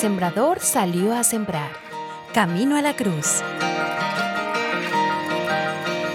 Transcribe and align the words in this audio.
sembrador 0.00 0.60
salió 0.60 1.14
a 1.14 1.22
sembrar. 1.22 1.72
Camino 2.32 2.78
a 2.78 2.80
la 2.80 2.96
cruz. 2.96 3.42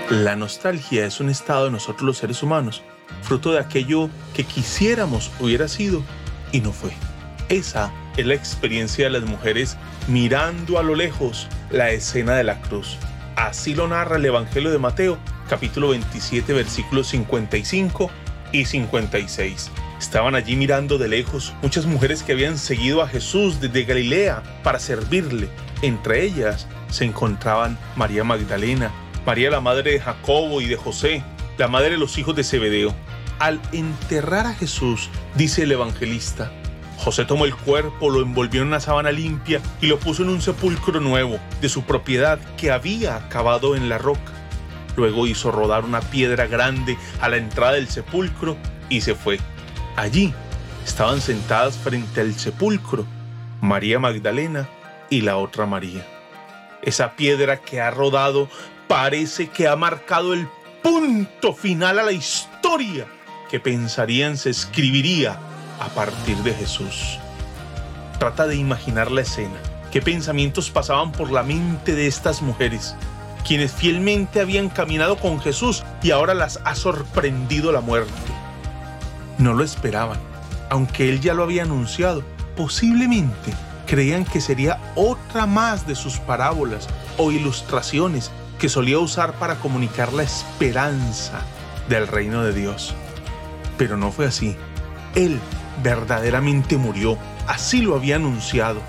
La 0.10 0.36
nostalgia 0.36 1.06
es 1.06 1.20
un 1.20 1.30
estado 1.30 1.66
de 1.66 1.72
nosotros 1.72 2.02
los 2.02 2.18
seres 2.18 2.42
humanos, 2.42 2.82
fruto 3.22 3.52
de 3.52 3.60
aquello 3.60 4.10
que 4.34 4.44
quisiéramos 4.44 5.32
hubiera 5.40 5.68
sido 5.68 6.02
y 6.52 6.62
no 6.62 6.72
fue. 6.72 6.94
Esa 7.48 7.94
es 8.18 8.26
la 8.26 8.34
experiencia 8.34 9.06
de 9.06 9.20
las 9.20 9.30
mujeres 9.30 9.78
mirando 10.08 10.80
a 10.80 10.84
lo 10.84 10.96
lejos 10.96 11.48
la 11.70 11.92
escena 11.92 12.34
de 12.34 12.44
la 12.44 12.60
cruz. 12.62 12.98
Así 13.36 13.76
lo 13.76 13.88
narra 13.88 14.16
el 14.16 14.26
Evangelio 14.26 14.72
de 14.72 14.80
Mateo, 14.80 15.20
capítulo 15.48 15.90
27, 15.90 16.54
versículos 16.54 17.06
55 17.10 18.10
y 18.52 18.66
56. 18.66 19.70
Estaban 20.06 20.36
allí 20.36 20.56
mirando 20.56 21.00
de 21.00 21.08
lejos 21.08 21.52
muchas 21.64 21.88
mujeres 21.88 22.22
que 22.22 22.34
habían 22.34 22.60
seguido 22.60 23.02
a 23.02 23.08
Jesús 23.08 23.60
desde 23.60 23.86
Galilea 23.86 24.44
para 24.62 24.78
servirle. 24.78 25.50
Entre 25.82 26.24
ellas 26.24 26.68
se 26.92 27.06
encontraban 27.06 27.76
María 27.96 28.24
Magdalena, 28.24 28.92
María 29.26 29.50
la 29.50 29.62
madre 29.62 29.94
de 29.94 30.00
Jacobo 30.00 30.62
y 30.62 30.68
de 30.68 30.76
José, 30.76 31.24
la 31.58 31.68
madre 31.68 31.90
de 31.90 31.98
los 31.98 32.20
hijos 32.20 32.36
de 32.36 32.44
Zebedeo. 32.44 32.94
Al 33.40 33.60
enterrar 33.72 34.46
a 34.46 34.54
Jesús, 34.54 35.10
dice 35.34 35.64
el 35.64 35.72
evangelista, 35.72 36.52
José 36.98 37.26
tomó 37.26 37.46
el 37.46 37.56
cuerpo, 37.56 38.12
lo 38.12 38.22
envolvió 38.22 38.62
en 38.62 38.68
una 38.68 38.80
sábana 38.80 39.12
limpia 39.12 39.60
y 39.82 39.88
lo 39.88 39.98
puso 40.00 40.22
en 40.22 40.30
un 40.30 40.40
sepulcro 40.40 41.00
nuevo 41.00 41.40
de 41.62 41.68
su 41.68 41.82
propiedad 41.82 42.38
que 42.58 42.72
había 42.72 43.28
cavado 43.30 43.76
en 43.76 43.90
la 43.90 43.98
roca. 43.98 44.32
Luego 44.98 45.26
hizo 45.26 45.52
rodar 45.52 45.84
una 45.84 46.02
piedra 46.02 46.46
grande 46.46 46.96
a 47.20 47.28
la 47.28 47.38
entrada 47.38 47.74
del 47.74 47.88
sepulcro 47.88 48.56
y 48.88 49.02
se 49.02 49.16
fue. 49.16 49.40
Allí 49.96 50.34
estaban 50.86 51.22
sentadas 51.22 51.78
frente 51.78 52.22
al 52.22 52.34
sepulcro 52.36 53.06
María 53.62 53.98
Magdalena 54.00 54.68
y 55.10 55.22
la 55.22 55.38
otra 55.38 55.66
María. 55.66 56.06
Esa 56.82 57.16
piedra 57.16 57.62
que 57.62 57.82
ha 57.82 57.92
rodado 57.92 58.50
parece 58.88 59.48
que 59.50 59.68
ha 59.68 59.76
marcado 59.76 60.34
el 60.34 60.48
punto 60.84 61.54
final 61.54 62.00
a 62.00 62.04
la 62.04 62.12
historia 62.12 63.08
que 63.50 63.60
pensarían 63.60 64.38
se 64.38 64.50
escribiría 64.50 65.40
a 65.80 65.88
partir 65.90 66.38
de 66.38 66.54
Jesús. 66.54 67.18
Trata 68.20 68.48
de 68.48 68.56
imaginar 68.56 69.12
la 69.12 69.22
escena. 69.22 69.56
¿Qué 69.92 70.02
pensamientos 70.02 70.70
pasaban 70.70 71.12
por 71.12 71.32
la 71.32 71.44
mente 71.44 71.96
de 71.96 72.08
estas 72.08 72.42
mujeres? 72.42 72.96
Quienes 73.48 73.72
fielmente 73.72 74.42
habían 74.42 74.70
caminado 74.70 75.18
con 75.18 75.40
Jesús 75.40 75.84
y 76.04 76.12
ahora 76.12 76.34
las 76.34 76.60
ha 76.66 76.76
sorprendido 76.76 77.72
la 77.72 77.82
muerte. 77.82 78.35
No 79.38 79.54
lo 79.54 79.64
esperaban, 79.64 80.20
aunque 80.70 81.10
él 81.10 81.20
ya 81.20 81.34
lo 81.34 81.44
había 81.44 81.64
anunciado. 81.64 82.24
Posiblemente 82.56 83.54
creían 83.86 84.26
que 84.26 84.42
sería 84.42 84.80
otra 84.96 85.46
más 85.46 85.86
de 85.86 85.96
sus 85.96 86.20
parábolas 86.20 86.88
o 87.18 87.32
ilustraciones 87.32 88.32
que 88.60 88.70
solía 88.70 89.00
usar 89.00 89.34
para 89.34 89.56
comunicar 89.56 90.14
la 90.14 90.24
esperanza 90.24 91.42
del 91.90 92.08
reino 92.08 92.44
de 92.44 92.54
Dios. 92.54 92.96
Pero 93.78 93.98
no 93.98 94.12
fue 94.12 94.26
así. 94.26 94.56
Él 95.16 95.40
verdaderamente 95.84 96.78
murió. 96.78 97.18
Así 97.48 97.82
lo 97.82 97.96
había 97.96 98.16
anunciado. 98.16 98.82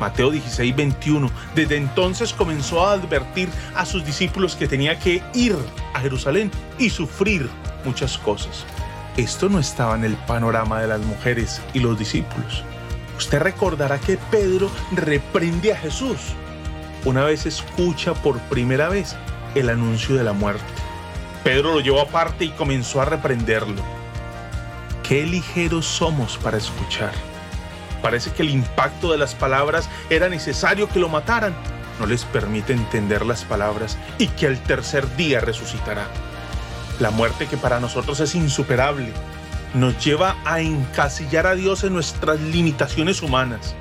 Mateo 0.00 0.30
16, 0.30 0.76
21. 0.76 1.30
Desde 1.54 1.76
entonces 1.76 2.32
comenzó 2.32 2.86
a 2.86 2.92
advertir 2.92 3.48
a 3.74 3.86
sus 3.86 4.04
discípulos 4.04 4.56
que 4.56 4.68
tenía 4.68 4.98
que 4.98 5.22
ir 5.32 5.56
a 5.94 6.00
Jerusalén 6.00 6.50
y 6.78 6.90
sufrir 6.90 7.48
muchas 7.84 8.18
cosas. 8.18 8.66
Esto 9.16 9.48
no 9.48 9.58
estaba 9.58 9.94
en 9.94 10.04
el 10.04 10.14
panorama 10.14 10.78
de 10.82 10.88
las 10.88 11.00
mujeres 11.00 11.62
y 11.72 11.80
los 11.80 11.98
discípulos. 11.98 12.62
Usted 13.16 13.38
recordará 13.38 13.98
que 13.98 14.18
Pedro 14.30 14.70
reprende 14.92 15.72
a 15.72 15.76
Jesús. 15.76 16.18
Una 17.06 17.24
vez 17.24 17.46
escucha 17.46 18.12
por 18.12 18.38
primera 18.40 18.90
vez 18.90 19.16
el 19.54 19.70
anuncio 19.70 20.16
de 20.16 20.24
la 20.24 20.34
muerte. 20.34 20.62
Pedro 21.44 21.72
lo 21.72 21.80
llevó 21.80 22.02
aparte 22.02 22.44
y 22.44 22.50
comenzó 22.50 23.00
a 23.00 23.06
reprenderlo. 23.06 23.80
Qué 25.02 25.24
ligeros 25.24 25.86
somos 25.86 26.36
para 26.36 26.58
escuchar. 26.58 27.12
Parece 28.02 28.32
que 28.32 28.42
el 28.42 28.50
impacto 28.50 29.12
de 29.12 29.16
las 29.16 29.34
palabras 29.34 29.88
era 30.10 30.28
necesario 30.28 30.90
que 30.90 30.98
lo 30.98 31.08
mataran. 31.08 31.54
No 31.98 32.04
les 32.04 32.26
permite 32.26 32.74
entender 32.74 33.24
las 33.24 33.44
palabras 33.44 33.96
y 34.18 34.28
que 34.28 34.46
al 34.46 34.62
tercer 34.62 35.16
día 35.16 35.40
resucitará. 35.40 36.06
La 37.00 37.10
muerte 37.10 37.46
que 37.46 37.56
para 37.56 37.80
nosotros 37.80 38.20
es 38.20 38.34
insuperable 38.34 39.12
nos 39.76 40.02
lleva 40.02 40.36
a 40.44 40.60
encasillar 40.60 41.46
a 41.46 41.54
Dios 41.54 41.84
en 41.84 41.92
nuestras 41.92 42.40
limitaciones 42.40 43.22
humanas. 43.22 43.74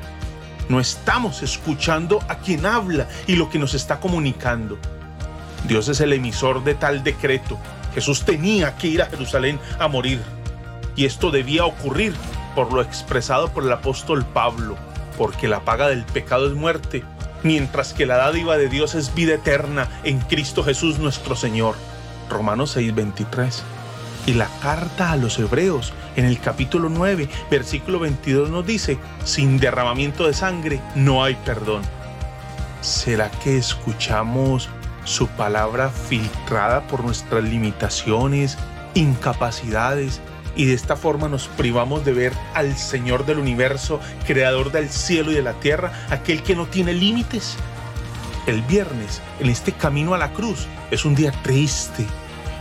No 0.67 0.79
estamos 0.79 1.41
escuchando 1.41 2.19
a 2.27 2.39
quien 2.39 2.65
habla 2.65 3.07
y 3.27 3.35
lo 3.35 3.49
que 3.49 3.59
nos 3.59 3.73
está 3.73 3.99
comunicando. 3.99 4.77
Dios 5.67 5.87
es 5.87 6.01
el 6.01 6.11
emisor 6.11 6.63
de 6.63 6.75
tal 6.75 7.03
decreto. 7.03 7.57
Jesús 7.93 8.25
tenía 8.25 8.75
que 8.75 8.87
ir 8.87 9.01
a 9.01 9.05
Jerusalén 9.05 9.59
a 9.79 9.87
morir. 9.87 10.21
Y 10.97 11.05
esto 11.05 11.31
debía 11.31 11.65
ocurrir 11.65 12.13
por 12.55 12.73
lo 12.73 12.81
expresado 12.81 13.49
por 13.49 13.63
el 13.63 13.71
apóstol 13.71 14.25
Pablo, 14.25 14.75
porque 15.17 15.47
la 15.47 15.61
paga 15.61 15.87
del 15.87 16.03
pecado 16.03 16.47
es 16.47 16.53
muerte, 16.53 17.03
mientras 17.43 17.93
que 17.93 18.05
la 18.05 18.17
dádiva 18.17 18.57
de 18.57 18.69
Dios 18.69 18.95
es 18.95 19.13
vida 19.13 19.35
eterna 19.35 19.87
en 20.03 20.19
Cristo 20.19 20.63
Jesús 20.63 20.99
nuestro 20.99 21.35
Señor. 21.35 21.75
Romanos 22.29 22.75
6:23. 22.75 23.63
Y 24.27 24.33
la 24.33 24.47
carta 24.61 25.11
a 25.11 25.17
los 25.17 25.37
hebreos 25.37 25.93
en 26.15 26.25
el 26.25 26.39
capítulo 26.39 26.89
9, 26.89 27.29
versículo 27.51 27.99
22 27.99 28.49
nos 28.49 28.65
dice, 28.65 28.97
sin 29.23 29.59
derramamiento 29.59 30.25
de 30.25 30.33
sangre 30.33 30.81
no 30.95 31.23
hay 31.23 31.35
perdón. 31.45 31.83
¿Será 32.81 33.29
que 33.29 33.57
escuchamos 33.57 34.69
su 35.03 35.27
palabra 35.27 35.89
filtrada 35.89 36.87
por 36.87 37.03
nuestras 37.03 37.43
limitaciones, 37.43 38.57
incapacidades 38.95 40.21
y 40.55 40.65
de 40.65 40.73
esta 40.73 40.95
forma 40.95 41.27
nos 41.27 41.47
privamos 41.47 42.05
de 42.05 42.13
ver 42.13 42.33
al 42.53 42.75
Señor 42.75 43.25
del 43.25 43.39
universo, 43.39 43.99
creador 44.25 44.71
del 44.71 44.89
cielo 44.89 45.31
y 45.31 45.35
de 45.35 45.41
la 45.43 45.53
tierra, 45.53 45.91
aquel 46.09 46.41
que 46.41 46.55
no 46.55 46.65
tiene 46.65 46.93
límites? 46.93 47.57
El 48.47 48.61
viernes, 48.61 49.23
en 49.39 49.49
este 49.49 49.71
camino 49.71 50.13
a 50.13 50.19
la 50.19 50.31
cruz, 50.31 50.67
es 50.91 51.03
un 51.03 51.15
día 51.15 51.31
triste, 51.41 52.05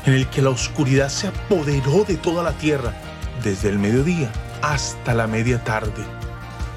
en 0.07 0.15
el 0.15 0.27
que 0.29 0.41
la 0.41 0.49
oscuridad 0.49 1.11
se 1.11 1.29
apoderó 1.29 2.05
de 2.05 2.17
toda 2.17 2.43
la 2.43 2.53
tierra, 2.53 2.95
desde 3.43 3.69
el 3.69 3.79
mediodía 3.79 4.33
hasta 4.63 5.13
la 5.13 5.27
media 5.27 5.63
tarde. 5.63 6.03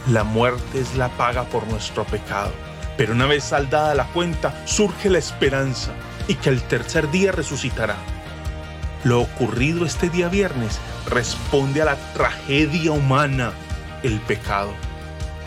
La 0.09 0.25
muerte 0.25 0.81
es 0.81 0.95
la 0.95 1.07
paga 1.09 1.45
por 1.45 1.66
nuestro 1.68 2.03
pecado, 2.03 2.51
pero 2.97 3.13
una 3.13 3.28
vez 3.28 3.45
saldada 3.45 3.95
la 3.95 4.07
cuenta, 4.07 4.53
surge 4.66 5.09
la 5.09 5.19
esperanza 5.19 5.91
y 6.28 6.35
que 6.35 6.50
al 6.50 6.62
tercer 6.63 7.09
día 7.09 7.31
resucitará. 7.31 7.95
Lo 9.06 9.22
ocurrido 9.22 9.85
este 9.85 10.09
día 10.09 10.28
viernes 10.28 10.79
responde 11.09 11.81
a 11.81 11.85
la 11.85 11.95
tragedia 12.13 12.91
humana, 12.91 13.53
el 14.03 14.19
pecado. 14.19 14.74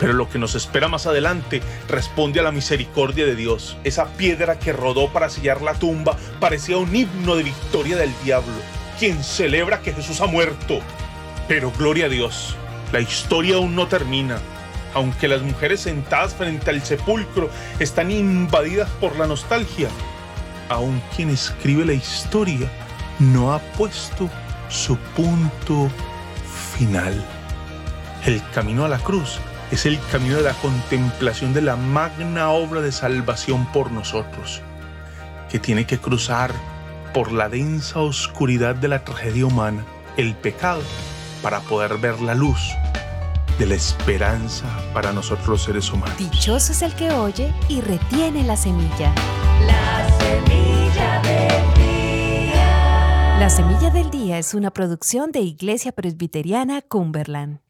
Pero 0.01 0.13
lo 0.13 0.27
que 0.27 0.39
nos 0.39 0.55
espera 0.55 0.87
más 0.87 1.05
adelante 1.05 1.61
responde 1.87 2.39
a 2.39 2.43
la 2.43 2.51
misericordia 2.51 3.23
de 3.23 3.35
Dios. 3.35 3.77
Esa 3.83 4.07
piedra 4.13 4.57
que 4.57 4.73
rodó 4.73 5.13
para 5.13 5.29
sellar 5.29 5.61
la 5.61 5.75
tumba 5.75 6.17
parecía 6.39 6.77
un 6.77 6.93
himno 6.93 7.35
de 7.35 7.43
victoria 7.43 7.95
del 7.95 8.11
diablo, 8.23 8.51
quien 8.97 9.23
celebra 9.23 9.81
que 9.81 9.93
Jesús 9.93 10.19
ha 10.19 10.25
muerto. 10.25 10.79
Pero 11.47 11.71
gloria 11.77 12.07
a 12.07 12.09
Dios, 12.09 12.55
la 12.91 12.99
historia 12.99 13.57
aún 13.57 13.75
no 13.75 13.87
termina. 13.87 14.39
Aunque 14.95 15.27
las 15.27 15.43
mujeres 15.43 15.81
sentadas 15.81 16.33
frente 16.33 16.71
al 16.71 16.83
sepulcro 16.83 17.51
están 17.77 18.09
invadidas 18.09 18.89
por 18.99 19.15
la 19.17 19.27
nostalgia, 19.27 19.87
aún 20.67 20.99
quien 21.15 21.29
escribe 21.29 21.85
la 21.85 21.93
historia 21.93 22.67
no 23.19 23.53
ha 23.53 23.59
puesto 23.59 24.31
su 24.67 24.97
punto 25.15 25.91
final. 26.75 27.23
El 28.25 28.41
camino 28.51 28.83
a 28.83 28.89
la 28.89 28.97
cruz 28.97 29.39
es 29.71 29.85
el 29.85 29.99
camino 30.11 30.37
de 30.37 30.43
la 30.43 30.53
contemplación 30.53 31.53
de 31.53 31.61
la 31.61 31.77
magna 31.77 32.49
obra 32.49 32.81
de 32.81 32.91
salvación 32.91 33.65
por 33.71 33.91
nosotros, 33.91 34.61
que 35.49 35.59
tiene 35.59 35.85
que 35.85 35.97
cruzar 35.97 36.51
por 37.13 37.31
la 37.31 37.47
densa 37.47 37.99
oscuridad 37.99 38.75
de 38.75 38.89
la 38.89 39.05
tragedia 39.05 39.45
humana, 39.45 39.85
el 40.17 40.35
pecado, 40.35 40.81
para 41.41 41.61
poder 41.61 41.97
ver 41.97 42.19
la 42.19 42.35
luz 42.35 42.59
de 43.57 43.65
la 43.65 43.75
esperanza 43.75 44.65
para 44.93 45.13
nosotros 45.13 45.47
los 45.47 45.63
seres 45.63 45.91
humanos. 45.91 46.17
Dichoso 46.17 46.73
es 46.73 46.81
el 46.81 46.93
que 46.93 47.11
oye 47.11 47.53
y 47.69 47.79
retiene 47.79 48.43
la 48.43 48.57
semilla. 48.57 49.13
La 49.65 50.07
semilla 50.19 51.21
del 51.21 51.73
día. 51.75 53.37
La 53.39 53.49
semilla 53.49 53.89
del 53.89 54.11
día 54.11 54.37
es 54.37 54.53
una 54.53 54.71
producción 54.71 55.31
de 55.31 55.39
Iglesia 55.39 55.93
Presbiteriana 55.93 56.81
Cumberland. 56.81 57.61